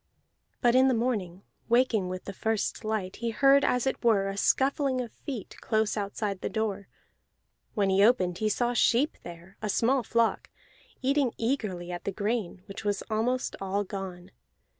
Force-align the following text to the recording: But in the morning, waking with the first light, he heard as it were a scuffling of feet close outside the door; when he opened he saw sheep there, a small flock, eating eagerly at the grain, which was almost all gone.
But 0.61 0.73
in 0.73 0.87
the 0.87 0.95
morning, 0.95 1.43
waking 1.69 2.09
with 2.09 2.25
the 2.25 2.33
first 2.33 2.83
light, 2.83 3.17
he 3.17 3.29
heard 3.29 3.63
as 3.63 3.85
it 3.85 4.03
were 4.03 4.29
a 4.29 4.35
scuffling 4.35 4.99
of 4.99 5.11
feet 5.11 5.55
close 5.61 5.95
outside 5.95 6.41
the 6.41 6.49
door; 6.49 6.87
when 7.75 7.91
he 7.91 8.03
opened 8.03 8.39
he 8.39 8.49
saw 8.49 8.73
sheep 8.73 9.15
there, 9.21 9.57
a 9.61 9.69
small 9.69 10.01
flock, 10.01 10.49
eating 11.03 11.33
eagerly 11.37 11.91
at 11.91 12.05
the 12.05 12.11
grain, 12.11 12.63
which 12.65 12.83
was 12.83 13.03
almost 13.11 13.55
all 13.61 13.83
gone. 13.83 14.31